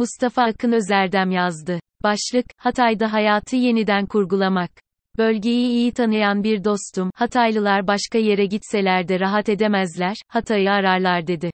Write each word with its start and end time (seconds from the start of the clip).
Mustafa 0.00 0.42
Akın 0.42 0.72
Özerdem 0.72 1.30
yazdı. 1.30 1.80
Başlık, 2.02 2.46
Hatay'da 2.56 3.12
hayatı 3.12 3.56
yeniden 3.56 4.06
kurgulamak. 4.06 4.70
Bölgeyi 5.18 5.66
iyi 5.66 5.92
tanıyan 5.92 6.44
bir 6.44 6.64
dostum, 6.64 7.10
Hataylılar 7.14 7.86
başka 7.86 8.18
yere 8.18 8.46
gitseler 8.46 9.08
de 9.08 9.20
rahat 9.20 9.48
edemezler, 9.48 10.16
Hatay'ı 10.28 10.70
ararlar 10.70 11.26
dedi. 11.26 11.50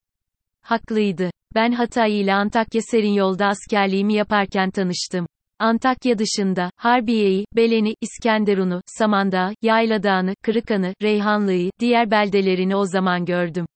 Haklıydı. 0.63 1.31
Ben 1.55 1.73
Hatay 1.73 2.21
ile 2.21 2.35
Antakya 2.35 2.83
Serin 2.91 3.13
yolda 3.13 3.47
askerliğimi 3.47 4.15
yaparken 4.15 4.71
tanıştım. 4.71 5.27
Antakya 5.59 6.19
dışında, 6.19 6.71
Harbiye'yi, 6.77 7.45
Belen'i, 7.57 7.95
İskenderun'u, 8.01 8.81
Samandağ, 8.87 9.55
Yayladağ'ını, 9.63 10.35
Kırıkan'ı, 10.43 10.95
Reyhanlı'yı, 11.03 11.71
diğer 11.81 12.11
beldelerini 12.11 12.77
o 12.77 12.85
zaman 12.85 13.25
gördüm. 13.25 13.67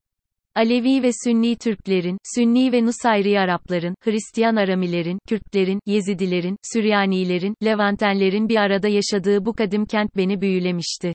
Alevi 0.60 1.02
ve 1.02 1.10
Sünni 1.24 1.56
Türklerin, 1.56 2.18
Sünni 2.34 2.72
ve 2.72 2.84
Nusayri 2.84 3.40
Arapların, 3.40 3.94
Hristiyan 4.04 4.56
Aramilerin, 4.56 5.18
Kürtlerin, 5.28 5.80
Yezidilerin, 5.86 6.56
Süryanilerin, 6.72 7.54
Levantenlerin 7.64 8.48
bir 8.48 8.56
arada 8.56 8.88
yaşadığı 8.88 9.44
bu 9.44 9.52
kadim 9.52 9.86
kent 9.86 10.16
beni 10.16 10.40
büyülemişti. 10.40 11.14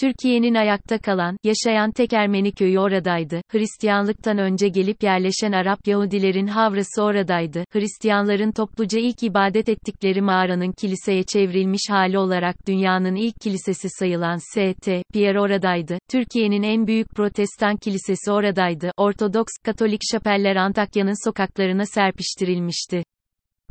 Türkiye'nin 0.00 0.54
ayakta 0.54 0.98
kalan, 0.98 1.36
yaşayan 1.44 1.90
tek 1.90 2.12
Ermeni 2.12 2.52
köyü 2.52 2.78
oradaydı. 2.78 3.40
Hristiyanlıktan 3.48 4.38
önce 4.38 4.68
gelip 4.68 5.02
yerleşen 5.02 5.52
Arap 5.52 5.86
Yahudilerin 5.86 6.46
havrası 6.46 7.02
oradaydı. 7.02 7.64
Hristiyanların 7.72 8.52
topluca 8.52 8.98
ilk 8.98 9.22
ibadet 9.22 9.68
ettikleri 9.68 10.22
mağaranın 10.22 10.72
kiliseye 10.72 11.22
çevrilmiş 11.22 11.82
hali 11.90 12.18
olarak 12.18 12.66
dünyanın 12.66 13.14
ilk 13.14 13.40
kilisesi 13.40 13.88
sayılan 13.98 14.36
St. 14.36 14.88
Pierre 15.12 15.40
oradaydı. 15.40 15.98
Türkiye'nin 16.10 16.62
en 16.62 16.86
büyük 16.86 17.10
protestan 17.10 17.76
kilisesi 17.76 18.30
oradaydı. 18.32 18.90
Ortodoks, 18.96 19.52
Katolik 19.64 20.00
şapeller 20.12 20.56
Antakya'nın 20.56 21.24
sokaklarına 21.24 21.86
serpiştirilmişti. 21.86 23.02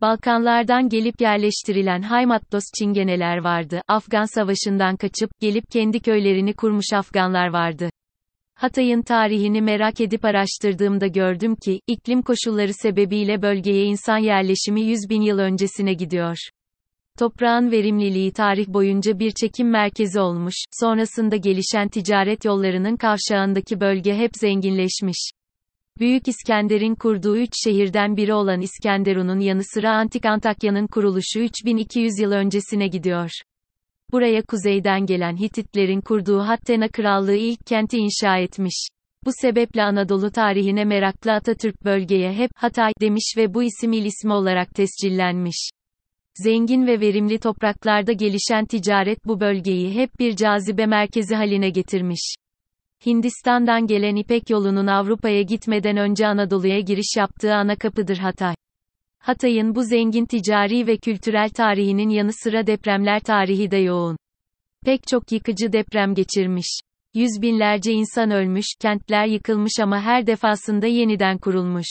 Balkanlardan 0.02 0.90
gelip 0.90 1.22
yerleştirilen 1.22 2.02
Haymatlos 2.02 2.63
Çingeneler 2.80 3.38
vardı. 3.38 3.81
Afgan 3.88 4.25
Savaşı'ndan 4.25 4.95
kaçıp, 4.95 5.30
gelip 5.39 5.72
kendi 5.72 6.00
köylerini 6.00 6.53
kurmuş 6.53 6.94
Afganlar 6.94 7.47
vardı. 7.47 7.89
Hatay'ın 8.55 9.02
tarihini 9.02 9.61
merak 9.61 10.02
edip 10.02 10.25
araştırdığımda 10.25 11.08
gördüm 11.08 11.55
ki, 11.55 11.80
iklim 11.88 12.22
koşulları 12.22 12.73
sebebiyle 12.73 13.42
bölgeye 13.42 13.86
insan 13.86 14.17
yerleşimi 14.17 14.81
100 14.81 15.00
bin 15.09 15.22
yıl 15.22 15.39
öncesine 15.39 15.94
gidiyor. 15.94 16.38
Toprağın 17.20 17.72
verimliliği 17.72 18.33
tarih 18.33 18.67
boyunca 18.67 19.20
bir 19.20 19.31
çekim 19.31 19.70
merkezi 19.70 20.20
olmuş, 20.20 20.55
sonrasında 20.72 21.36
gelişen 21.36 21.88
ticaret 21.88 22.45
yollarının 22.45 22.98
kavşağındaki 22.98 23.80
bölge 23.80 24.16
hep 24.16 24.31
zenginleşmiş. 24.36 25.31
Büyük 26.00 26.28
İskender'in 26.28 26.96
kurduğu 26.96 27.38
üç 27.38 27.50
şehirden 27.64 28.18
biri 28.18 28.34
olan 28.34 28.62
İskenderun'un 28.62 29.40
yanı 29.40 29.64
sıra 29.64 29.92
Antik 29.92 30.26
Antakya'nın 30.26 30.88
kuruluşu 30.88 31.40
3200 31.40 32.20
yıl 32.20 32.32
öncesine 32.32 32.88
gidiyor. 32.88 33.30
Buraya 34.12 34.42
kuzeyden 34.42 35.06
gelen 35.06 35.38
Hititlerin 35.38 36.02
kurduğu 36.02 36.40
Hattena 36.40 36.88
Krallığı 36.88 37.36
ilk 37.36 37.66
kenti 37.66 37.98
inşa 37.98 38.38
etmiş. 38.38 38.88
Bu 39.26 39.30
sebeple 39.42 39.84
Anadolu 39.84 40.32
tarihine 40.32 40.86
meraklı 40.86 41.32
Atatürk 41.32 41.86
bölgeye 41.86 42.34
hep 42.34 42.52
Hatay 42.56 42.92
demiş 43.02 43.34
ve 43.38 43.54
bu 43.54 43.64
isim 43.64 43.94
il 43.94 44.06
ismi 44.06 44.34
olarak 44.34 44.76
tescillenmiş. 44.76 45.70
Zengin 46.44 46.88
ve 46.88 47.00
verimli 47.00 47.40
topraklarda 47.40 48.12
gelişen 48.12 48.66
ticaret 48.66 49.26
bu 49.26 49.40
bölgeyi 49.40 49.96
hep 49.96 50.20
bir 50.20 50.36
cazibe 50.36 50.86
merkezi 50.86 51.36
haline 51.36 51.70
getirmiş. 51.70 52.36
Hindistan'dan 53.06 53.88
gelen 53.88 54.16
İpek 54.16 54.50
yolunun 54.50 54.88
Avrupa'ya 54.88 55.42
gitmeden 55.42 55.98
önce 55.98 56.28
Anadolu'ya 56.28 56.80
giriş 56.80 57.17
yaptığı 57.17 57.53
ana 57.53 57.75
kapıdır 57.75 58.17
Hatay. 58.17 58.56
Hatay'ın 59.20 59.75
bu 59.75 59.84
zengin 59.84 60.25
ticari 60.25 60.88
ve 60.88 60.98
kültürel 60.98 61.50
tarihinin 61.50 62.09
yanı 62.09 62.33
sıra 62.33 62.67
depremler 62.67 63.20
tarihi 63.20 63.72
de 63.72 63.78
yoğun. 63.78 64.17
Pek 64.86 65.08
çok 65.08 65.31
yıkıcı 65.31 65.73
deprem 65.73 66.16
geçirmiş. 66.16 66.80
Yüz 67.14 67.42
binlerce 67.42 67.92
insan 67.92 68.32
ölmüş, 68.32 68.66
kentler 68.82 69.26
yıkılmış 69.26 69.73
ama 69.82 70.02
her 70.02 70.27
defasında 70.27 70.87
yeniden 70.87 71.37
kurulmuş. 71.37 71.87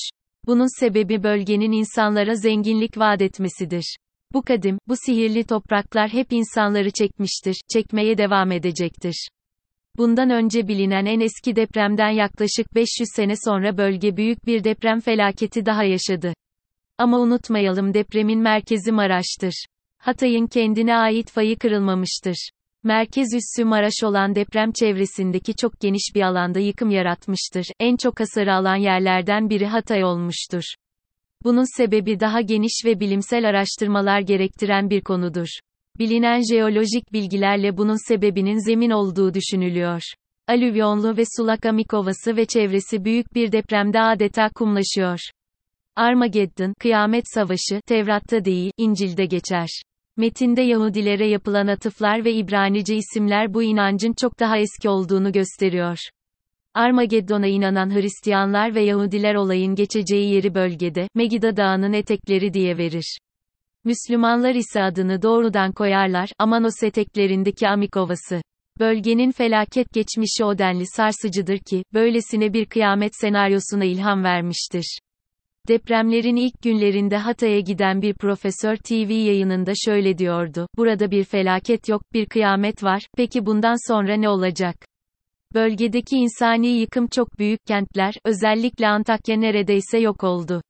Bunun 0.47 0.81
sebebi 0.81 1.23
bölgenin 1.23 1.73
insanlara 1.73 2.35
zenginlik 2.35 2.99
vaat 2.99 3.23
etmesidir. 3.23 3.97
Bu 4.33 4.43
kadim, 4.43 4.79
bu 4.89 4.95
sihirli 5.07 5.45
topraklar 5.45 6.09
hep 6.09 6.33
insanları 6.33 6.91
çekmiştir, 6.91 7.57
çekmeye 7.73 8.19
devam 8.19 8.53
edecektir. 8.53 9.29
Bundan 9.97 10.31
önce 10.31 10.69
bilinen 10.69 11.07
en 11.07 11.21
eski 11.21 11.57
depremden 11.57 12.11
yaklaşık 12.11 12.75
500 12.75 13.09
sene 13.17 13.35
sonra 13.45 13.77
bölge 13.77 14.17
büyük 14.17 14.47
bir 14.47 14.65
deprem 14.65 15.01
felaketi 15.01 15.67
daha 15.67 15.85
yaşadı. 15.85 16.35
Ama 16.99 17.19
unutmayalım 17.19 17.95
depremin 17.95 18.41
merkezi 18.41 18.93
Maraş'tır. 18.93 19.65
Hatay'ın 19.99 20.47
kendine 20.47 20.97
ait 20.97 21.31
fayı 21.31 21.59
kırılmamıştır. 21.59 22.51
Merkez 22.83 23.35
üssü 23.35 23.65
Maraş 23.65 24.03
olan 24.03 24.35
deprem 24.35 24.73
çevresindeki 24.73 25.55
çok 25.55 25.81
geniş 25.81 26.13
bir 26.15 26.23
alanda 26.23 26.61
yıkım 26.61 26.91
yaratmıştır. 26.91 27.67
En 27.81 27.97
çok 27.97 28.21
hasarı 28.21 28.55
alan 28.55 28.77
yerlerden 28.77 29.51
biri 29.51 29.67
Hatay 29.67 30.05
olmuştur. 30.05 30.63
Bunun 31.45 31.77
sebebi 31.77 32.21
daha 32.21 32.41
geniş 32.41 32.83
ve 32.85 33.01
bilimsel 33.01 33.49
araştırmalar 33.49 34.21
gerektiren 34.21 34.91
bir 34.91 35.01
konudur. 35.01 35.49
Bilinen 35.99 36.41
jeolojik 36.51 37.13
bilgilerle 37.13 37.77
bunun 37.77 38.09
sebebinin 38.09 38.67
zemin 38.67 38.91
olduğu 38.91 39.35
düşünülüyor. 39.35 40.03
Alüvyonlu 40.49 41.17
ve 41.17 41.23
sulak 41.37 41.67
Amik 41.67 41.95
Ovası 41.95 42.37
ve 42.37 42.47
çevresi 42.47 43.05
büyük 43.05 43.35
bir 43.35 43.53
depremde 43.53 44.01
adeta 44.01 44.49
kumlaşıyor. 44.55 45.19
Armageddon, 45.97 46.75
kıyamet 46.81 47.25
savaşı, 47.35 47.81
Tevrat'ta 47.87 48.45
değil, 48.45 48.73
İncil'de 48.79 49.27
geçer. 49.27 49.69
Metinde 50.17 50.63
Yahudilere 50.63 51.29
yapılan 51.29 51.67
atıflar 51.67 52.25
ve 52.25 52.33
İbranice 52.33 52.97
isimler 52.97 53.55
bu 53.55 53.63
inancın 53.63 54.13
çok 54.13 54.41
daha 54.41 54.59
eski 54.59 54.89
olduğunu 54.89 55.33
gösteriyor. 55.33 55.99
Armageddon'a 56.75 57.47
inanan 57.47 57.95
Hristiyanlar 57.95 58.75
ve 58.75 58.83
Yahudiler 58.83 59.35
olayın 59.35 59.75
geçeceği 59.75 60.35
yeri 60.35 60.55
bölgede, 60.55 61.09
Megiddo 61.15 61.57
Dağı'nın 61.57 61.93
etekleri 61.93 62.55
diye 62.55 62.79
verir. 62.79 63.19
Müslümanlar 63.85 64.55
ise 64.55 64.83
adını 64.83 65.23
doğrudan 65.23 65.73
koyarlar, 65.73 66.29
Amanos 66.39 66.83
eteklerindeki 66.83 67.69
Amikovası. 67.69 68.43
Bölgenin 68.79 69.31
felaket 69.31 69.93
geçmişi 69.93 70.45
o 70.45 70.59
denli 70.59 70.87
sarsıcıdır 70.87 71.59
ki, 71.59 71.85
böylesine 71.93 72.53
bir 72.53 72.67
kıyamet 72.67 73.13
senaryosuna 73.21 73.85
ilham 73.85 74.25
vermiştir. 74.25 74.99
Depremlerin 75.69 76.37
ilk 76.37 76.63
günlerinde 76.63 77.17
Hatay'a 77.17 77.61
giden 77.61 78.03
bir 78.03 78.15
profesör 78.15 78.77
TV 78.77 79.11
yayınında 79.11 79.73
şöyle 79.85 80.19
diyordu, 80.19 80.69
burada 80.77 81.11
bir 81.11 81.25
felaket 81.25 81.89
yok, 81.89 82.03
bir 82.13 82.27
kıyamet 82.27 82.83
var, 82.83 83.07
peki 83.17 83.47
bundan 83.47 83.93
sonra 83.93 84.17
ne 84.17 84.29
olacak? 84.29 84.77
Bölgedeki 85.55 86.17
insani 86.17 86.69
yıkım 86.69 87.07
çok 87.07 87.39
büyük 87.39 87.67
kentler, 87.67 88.15
özellikle 88.25 88.89
Antakya 88.89 89.37
neredeyse 89.37 89.99
yok 89.99 90.25
oldu. 90.25 90.63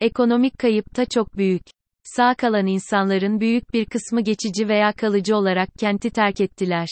Ekonomik 0.00 0.58
kayıp 0.58 0.96
da 0.96 1.04
çok 1.04 1.36
büyük. 1.36 1.62
Sağ 2.16 2.34
kalan 2.34 2.66
insanların 2.66 3.40
büyük 3.40 3.74
bir 3.74 3.84
kısmı 3.84 4.20
geçici 4.20 4.68
veya 4.68 4.92
kalıcı 4.92 5.36
olarak 5.36 5.68
kenti 5.78 6.10
terk 6.10 6.40
ettiler. 6.40 6.88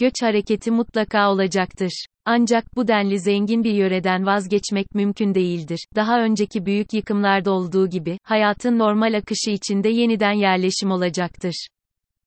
Göç 0.00 0.12
hareketi 0.22 0.70
mutlaka 0.70 1.32
olacaktır. 1.32 2.06
Ancak 2.24 2.76
bu 2.76 2.88
denli 2.88 3.20
zengin 3.20 3.64
bir 3.64 3.72
yöreden 3.72 4.26
vazgeçmek 4.26 4.94
mümkün 4.94 5.34
değildir. 5.34 5.86
Daha 5.96 6.20
önceki 6.20 6.66
büyük 6.66 6.92
yıkımlarda 6.92 7.50
olduğu 7.50 7.88
gibi, 7.88 8.18
hayatın 8.22 8.78
normal 8.78 9.14
akışı 9.14 9.50
içinde 9.50 9.88
yeniden 9.88 10.32
yerleşim 10.32 10.90
olacaktır. 10.90 11.66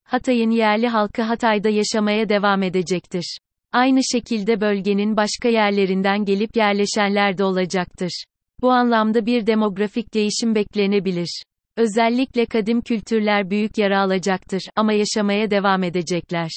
Hatay'ın 0.04 0.52
yerli 0.52 0.88
halkı 0.88 1.22
Hatay'da 1.22 1.70
yaşamaya 1.70 2.30
devam 2.30 2.64
edecektir. 2.64 3.38
Aynı 3.72 4.00
şekilde 4.12 4.62
bölgenin 4.62 5.18
başka 5.18 5.50
yerlerinden 5.50 6.26
gelip 6.26 6.56
yerleşenler 6.56 7.38
de 7.38 7.44
olacaktır. 7.44 8.24
Bu 8.62 8.72
anlamda 8.72 9.26
bir 9.26 9.48
demografik 9.48 10.14
değişim 10.14 10.56
beklenebilir. 10.56 11.44
Özellikle 11.78 12.46
kadim 12.46 12.82
kültürler 12.82 13.50
büyük 13.50 13.78
yara 13.78 14.02
alacaktır 14.02 14.62
ama 14.76 14.94
yaşamaya 14.94 15.52
devam 15.52 15.84
edecekler. 15.84 16.50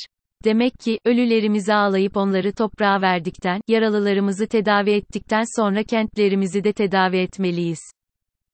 Demek 0.44 0.72
ki, 0.80 0.98
ölülerimizi 1.04 1.74
ağlayıp 1.74 2.16
onları 2.16 2.52
toprağa 2.52 3.02
verdikten, 3.02 3.60
yaralılarımızı 3.68 4.46
tedavi 4.46 4.90
ettikten 4.90 5.60
sonra 5.60 5.82
kentlerimizi 5.82 6.64
de 6.64 6.72
tedavi 6.72 7.16
etmeliyiz. 7.16 7.80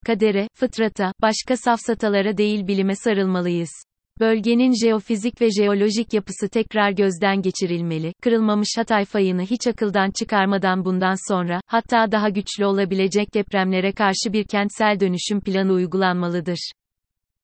Kadere, 0.07 0.49
fıtrata, 0.55 1.13
başka 1.23 1.57
safsatalara 1.57 2.37
değil 2.37 2.67
bilime 2.67 2.97
sarılmalıyız. 2.97 3.71
Bölgenin 4.21 4.73
jeofizik 4.85 5.41
ve 5.41 5.49
jeolojik 5.51 6.15
yapısı 6.15 6.49
tekrar 6.49 6.91
gözden 6.91 7.43
geçirilmeli. 7.43 8.13
Kırılmamış 8.23 8.69
Hatay 8.77 9.05
fayını 9.05 9.43
hiç 9.43 9.67
akıldan 9.67 10.11
çıkarmadan 10.11 10.85
bundan 10.85 11.33
sonra, 11.33 11.61
hatta 11.67 12.13
daha 12.13 12.29
güçlü 12.29 12.65
olabilecek 12.65 13.35
depremlere 13.35 13.93
karşı 13.93 14.33
bir 14.33 14.45
kentsel 14.45 15.01
dönüşüm 15.01 15.41
planı 15.41 15.73
uygulanmalıdır. 15.73 16.71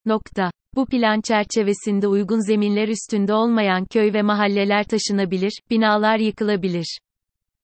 Nokta. 0.06 0.50
Bu 0.74 0.86
plan 0.86 1.20
çerçevesinde 1.20 2.08
uygun 2.08 2.46
zeminler 2.46 2.88
üstünde 2.88 3.34
olmayan 3.34 3.84
köy 3.84 4.12
ve 4.12 4.22
mahalleler 4.22 4.84
taşınabilir, 4.84 5.60
binalar 5.70 6.18
yıkılabilir. 6.18 6.98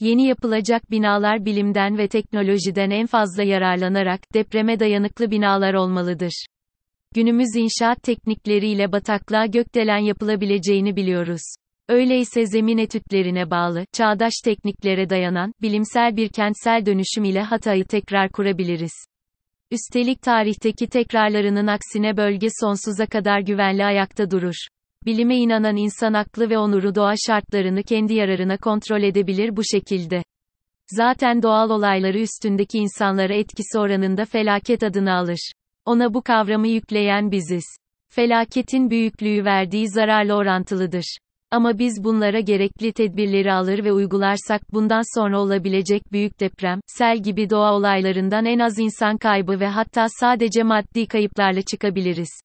Yeni 0.01 0.27
yapılacak 0.27 0.91
binalar 0.91 1.45
bilimden 1.45 1.99
ve 1.99 2.09
teknolojiden 2.09 2.91
en 2.91 3.07
fazla 3.07 3.43
yararlanarak 3.43 4.21
depreme 4.35 4.81
dayanıklı 4.81 5.31
binalar 5.31 5.75
olmalıdır. 5.75 6.47
Günümüz 7.15 7.57
inşaat 7.57 8.03
teknikleriyle 8.03 8.93
bataklığa 8.93 9.47
gökdelen 9.47 9.99
yapılabileceğini 9.99 10.97
biliyoruz. 10.97 11.43
Öyleyse 11.89 12.47
zemin 12.47 12.79
etütlerine 12.79 13.51
bağlı, 13.51 13.85
çağdaş 13.93 14.33
tekniklere 14.45 15.11
dayanan, 15.11 15.53
bilimsel 15.63 16.17
bir 16.17 16.29
kentsel 16.29 16.87
dönüşüm 16.87 17.25
ile 17.25 17.41
Hatay'ı 17.41 17.85
tekrar 17.85 18.31
kurabiliriz. 18.31 18.93
Üstelik 19.71 20.23
tarihteki 20.23 20.87
tekrarlarının 20.87 21.67
aksine 21.67 22.17
bölge 22.17 22.49
sonsuza 22.61 23.07
kadar 23.07 23.41
güvenli 23.41 23.85
ayakta 23.85 24.31
durur. 24.31 24.57
Bilime 25.07 25.37
inanan 25.37 25.77
insan 25.77 26.13
aklı 26.13 26.51
ve 26.51 26.59
onuru 26.59 26.95
doğa 26.95 27.15
şartlarını 27.27 27.83
kendi 27.83 28.15
yararına 28.15 28.57
kontrol 28.57 29.03
edebilir 29.03 29.57
bu 29.57 29.65
şekilde. 29.65 30.23
Zaten 30.87 31.43
doğal 31.43 31.71
olayları 31.71 32.19
üstündeki 32.19 32.79
insanlara 32.79 33.35
etkisi 33.35 33.79
oranında 33.79 34.25
felaket 34.25 34.83
adını 34.83 35.13
alır. 35.15 35.53
Ona 35.85 36.15
bu 36.15 36.23
kavramı 36.23 36.69
yükleyen 36.69 37.31
biziz. 37.31 37.65
Felaketin 38.09 38.91
büyüklüğü 38.91 39.45
verdiği 39.45 39.89
zararla 39.89 40.35
orantılıdır. 40.35 41.17
Ama 41.51 41.79
biz 41.79 42.05
bunlara 42.05 42.41
gerekli 42.41 42.93
tedbirleri 42.93 43.53
alır 43.53 43.85
ve 43.85 43.93
uygularsak 43.93 44.73
bundan 44.73 45.19
sonra 45.19 45.41
olabilecek 45.41 46.13
büyük 46.13 46.41
deprem, 46.41 46.81
sel 46.87 47.19
gibi 47.23 47.51
doğa 47.51 47.75
olaylarından 47.75 48.45
en 48.45 48.59
az 48.59 48.79
insan 48.79 49.17
kaybı 49.19 49.61
ve 49.61 49.67
hatta 49.67 50.07
sadece 50.21 50.63
maddi 50.63 51.07
kayıplarla 51.07 51.63
çıkabiliriz. 51.63 52.41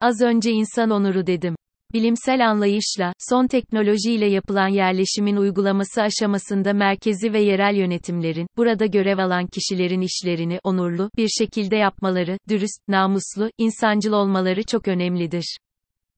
Az 0.00 0.20
önce 0.22 0.50
insan 0.50 0.90
onuru 0.90 1.26
dedim. 1.26 1.56
Bilimsel 1.92 2.48
anlayışla, 2.50 3.12
son 3.30 3.46
teknolojiyle 3.46 4.26
yapılan 4.26 4.68
yerleşimin 4.68 5.36
uygulaması 5.36 6.02
aşamasında 6.02 6.72
merkezi 6.72 7.32
ve 7.32 7.40
yerel 7.40 7.74
yönetimlerin, 7.74 8.46
burada 8.56 8.86
görev 8.86 9.18
alan 9.18 9.46
kişilerin 9.46 10.00
işlerini, 10.00 10.58
onurlu, 10.64 11.10
bir 11.16 11.28
şekilde 11.28 11.76
yapmaları, 11.76 12.38
dürüst, 12.48 12.88
namuslu, 12.88 13.50
insancıl 13.58 14.12
olmaları 14.12 14.62
çok 14.62 14.88
önemlidir. 14.88 15.58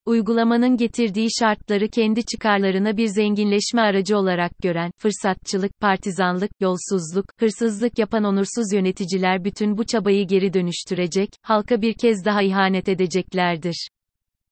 Uygulamanın 0.07 0.77
getirdiği 0.77 1.29
şartları 1.41 1.89
kendi 1.89 2.25
çıkarlarına 2.25 2.97
bir 2.97 3.07
zenginleşme 3.07 3.81
aracı 3.81 4.19
olarak 4.19 4.59
gören, 4.63 4.91
fırsatçılık, 4.99 5.81
partizanlık, 5.81 6.51
yolsuzluk, 6.61 7.25
hırsızlık 7.41 7.99
yapan 7.99 8.25
onursuz 8.25 8.73
yöneticiler 8.73 9.45
bütün 9.45 9.79
bu 9.79 9.87
çabayı 9.87 10.27
geri 10.27 10.53
dönüştürecek, 10.53 11.31
halka 11.43 11.83
bir 11.83 11.95
kez 11.95 12.25
daha 12.25 12.43
ihanet 12.43 12.89
edeceklerdir. 12.89 13.89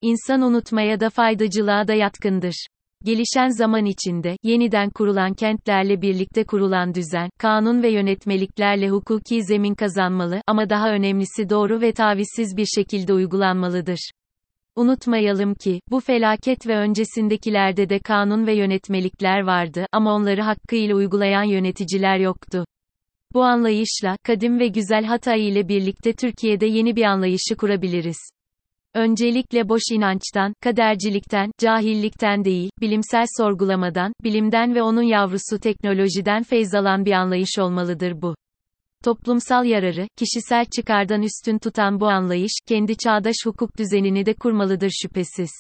İnsan 0.02 0.42
unutmaya 0.42 1.00
da 1.00 1.10
faydacılığa 1.10 1.88
da 1.88 1.94
yatkındır. 1.94 2.66
Gelişen 3.04 3.48
zaman 3.48 3.84
içinde, 3.84 4.36
yeniden 4.42 4.90
kurulan 4.90 5.34
kentlerle 5.34 6.02
birlikte 6.02 6.44
kurulan 6.44 6.94
düzen, 6.94 7.30
kanun 7.38 7.82
ve 7.82 7.90
yönetmeliklerle 7.90 8.88
hukuki 8.88 9.44
zemin 9.44 9.74
kazanmalı 9.74 10.42
ama 10.46 10.70
daha 10.70 10.90
önemlisi 10.90 11.50
doğru 11.50 11.80
ve 11.80 11.92
tavizsiz 11.92 12.56
bir 12.56 12.66
şekilde 12.66 13.12
uygulanmalıdır. 13.12 14.10
Unutmayalım 14.76 15.54
ki, 15.54 15.80
bu 15.90 16.00
felaket 16.00 16.66
ve 16.66 16.76
öncesindekilerde 16.76 17.88
de 17.88 17.98
kanun 17.98 18.46
ve 18.46 18.54
yönetmelikler 18.54 19.40
vardı 19.40 19.86
ama 19.92 20.14
onları 20.14 20.42
hakkıyla 20.42 20.94
uygulayan 20.94 21.44
yöneticiler 21.44 22.18
yoktu. 22.18 22.64
Bu 23.34 23.42
anlayışla, 23.42 24.16
kadim 24.26 24.58
ve 24.58 24.68
güzel 24.68 25.04
Hatay 25.04 25.48
ile 25.48 25.68
birlikte 25.68 26.12
Türkiye'de 26.12 26.66
yeni 26.66 26.96
bir 26.96 27.04
anlayışı 27.04 27.56
kurabiliriz. 27.56 28.37
Öncelikle 28.94 29.68
boş 29.68 29.82
inançtan, 29.92 30.52
kadercilikten, 30.60 31.50
cahillikten 31.58 32.44
değil, 32.44 32.70
bilimsel 32.80 33.24
sorgulamadan, 33.36 34.12
bilimden 34.24 34.74
ve 34.74 34.82
onun 34.82 35.02
yavrusu 35.02 35.58
teknolojiden 35.62 36.42
feyz 36.42 36.74
alan 36.74 37.04
bir 37.04 37.12
anlayış 37.12 37.58
olmalıdır 37.58 38.22
bu. 38.22 38.34
Toplumsal 39.04 39.64
yararı, 39.64 40.08
kişisel 40.16 40.64
çıkardan 40.76 41.22
üstün 41.22 41.58
tutan 41.58 42.00
bu 42.00 42.08
anlayış, 42.08 42.52
kendi 42.66 42.96
çağdaş 42.96 43.36
hukuk 43.44 43.78
düzenini 43.78 44.26
de 44.26 44.34
kurmalıdır 44.34 44.90
şüphesiz. 45.02 45.50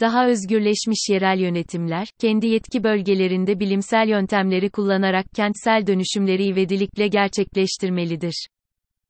Daha 0.00 0.28
özgürleşmiş 0.28 1.08
yerel 1.10 1.38
yönetimler, 1.38 2.08
kendi 2.20 2.46
yetki 2.46 2.84
bölgelerinde 2.84 3.60
bilimsel 3.60 4.08
yöntemleri 4.08 4.70
kullanarak 4.70 5.26
kentsel 5.34 5.86
dönüşümleri 5.86 6.44
ivedilikle 6.44 7.08
gerçekleştirmelidir. 7.08 8.46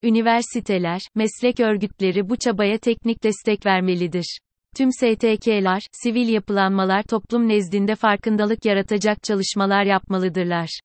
Üniversiteler, 0.02 1.00
meslek 1.14 1.60
örgütleri 1.60 2.28
bu 2.28 2.37
çabaya 2.37 2.78
teknik 2.78 3.22
destek 3.25 3.66
vermelidir. 3.66 4.38
Tüm 4.76 4.93
STK'lar, 4.93 5.82
sivil 5.93 6.28
yapılanmalar 6.28 7.02
toplum 7.02 7.48
nezdinde 7.48 7.94
farkındalık 7.94 8.64
yaratacak 8.64 9.22
çalışmalar 9.22 9.84
yapmalıdırlar. 9.84 10.81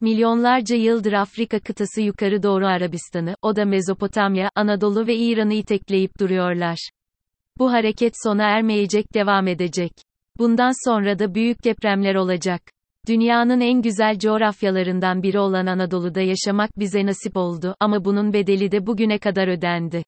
Milyonlarca 0.00 0.76
yıldır 0.76 1.12
Afrika 1.12 1.60
kıtası 1.60 2.00
yukarı 2.00 2.42
doğru 2.42 2.66
Arabistan'ı, 2.66 3.34
o 3.42 3.56
da 3.56 3.64
Mezopotamya, 3.64 4.50
Anadolu 4.54 5.06
ve 5.06 5.16
İran'ı 5.16 5.54
itekleyip 5.54 6.20
duruyorlar. 6.20 6.90
Bu 7.58 7.72
hareket 7.72 8.12
sona 8.22 8.42
ermeyecek 8.42 9.14
devam 9.14 9.48
edecek. 9.48 9.92
Bundan 10.38 10.90
sonra 10.90 11.18
da 11.18 11.34
büyük 11.34 11.64
depremler 11.64 12.14
olacak. 12.14 12.62
Dünyanın 13.08 13.60
en 13.60 13.82
güzel 13.82 14.18
coğrafyalarından 14.18 15.22
biri 15.22 15.38
olan 15.38 15.66
Anadolu'da 15.66 16.20
yaşamak 16.20 16.78
bize 16.78 17.06
nasip 17.06 17.36
oldu 17.36 17.74
ama 17.80 18.04
bunun 18.04 18.32
bedeli 18.32 18.72
de 18.72 18.86
bugüne 18.86 19.18
kadar 19.18 19.48
ödendi. 19.48 20.04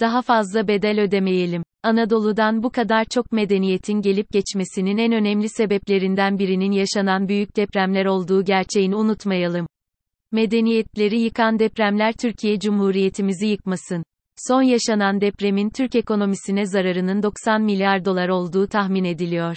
Daha 0.00 0.22
fazla 0.22 0.68
bedel 0.68 1.00
ödemeyelim. 1.00 1.62
Anadolu'dan 1.82 2.62
bu 2.62 2.70
kadar 2.70 3.04
çok 3.04 3.32
medeniyetin 3.32 4.00
gelip 4.00 4.30
geçmesinin 4.32 4.98
en 4.98 5.12
önemli 5.12 5.48
sebeplerinden 5.48 6.38
birinin 6.38 6.72
yaşanan 6.72 7.28
büyük 7.28 7.56
depremler 7.56 8.06
olduğu 8.06 8.44
gerçeğini 8.44 8.96
unutmayalım. 8.96 9.66
Medeniyetleri 10.32 11.20
yıkan 11.20 11.58
depremler 11.58 12.12
Türkiye 12.12 12.58
Cumhuriyetimizi 12.58 13.46
yıkmasın. 13.46 14.04
Son 14.48 14.62
yaşanan 14.62 15.20
depremin 15.20 15.70
Türk 15.70 15.94
ekonomisine 15.94 16.66
zararının 16.66 17.22
90 17.22 17.62
milyar 17.62 18.04
dolar 18.04 18.28
olduğu 18.28 18.66
tahmin 18.66 19.04
ediliyor. 19.04 19.56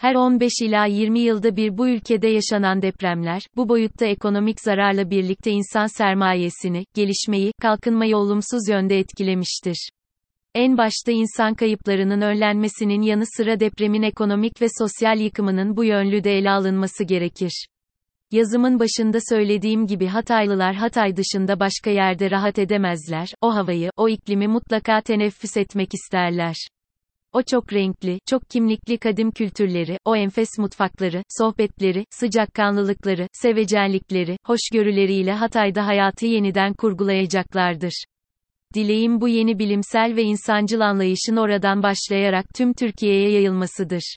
Her 0.00 0.14
15 0.14 0.52
ila 0.62 0.86
20 0.86 1.20
yılda 1.20 1.56
bir 1.56 1.78
bu 1.78 1.88
ülkede 1.88 2.28
yaşanan 2.28 2.82
depremler, 2.82 3.42
bu 3.56 3.68
boyutta 3.68 4.06
ekonomik 4.06 4.60
zararla 4.60 5.10
birlikte 5.10 5.50
insan 5.50 5.86
sermayesini, 5.86 6.84
gelişmeyi, 6.94 7.52
kalkınmayı 7.62 8.16
olumsuz 8.16 8.68
yönde 8.68 8.98
etkilemiştir. 8.98 9.90
En 10.54 10.78
başta 10.78 11.12
insan 11.12 11.54
kayıplarının 11.54 12.20
önlenmesinin 12.20 13.02
yanı 13.02 13.24
sıra 13.36 13.60
depremin 13.60 14.02
ekonomik 14.02 14.62
ve 14.62 14.66
sosyal 14.78 15.20
yıkımının 15.20 15.76
bu 15.76 15.84
yönlü 15.84 16.24
de 16.24 16.38
ele 16.38 16.50
alınması 16.50 17.04
gerekir. 17.04 17.66
Yazımın 18.30 18.80
başında 18.80 19.18
söylediğim 19.28 19.86
gibi 19.86 20.06
Hataylılar 20.06 20.74
Hatay 20.74 21.16
dışında 21.16 21.60
başka 21.60 21.90
yerde 21.90 22.30
rahat 22.30 22.58
edemezler, 22.58 23.28
o 23.40 23.54
havayı, 23.54 23.90
o 23.96 24.08
iklimi 24.08 24.48
mutlaka 24.48 25.00
teneffüs 25.00 25.56
etmek 25.56 25.94
isterler. 25.94 26.56
O 27.32 27.42
çok 27.42 27.72
renkli, 27.72 28.18
çok 28.28 28.50
kimlikli 28.50 28.98
kadim 28.98 29.30
kültürleri, 29.30 29.98
o 30.04 30.16
enfes 30.16 30.48
mutfakları, 30.58 31.22
sohbetleri, 31.28 32.04
sıcakkanlılıkları, 32.10 33.26
sevecenlikleri, 33.32 34.36
hoşgörüleriyle 34.46 35.32
Hatay'da 35.32 35.86
hayatı 35.86 36.26
yeniden 36.26 36.74
kurgulayacaklardır. 36.74 38.04
Dileğim 38.74 39.20
bu 39.20 39.28
yeni 39.28 39.58
bilimsel 39.58 40.16
ve 40.16 40.22
insancıl 40.22 40.80
anlayışın 40.80 41.36
oradan 41.36 41.82
başlayarak 41.82 42.46
tüm 42.54 42.72
Türkiye'ye 42.72 43.30
yayılmasıdır. 43.30 44.16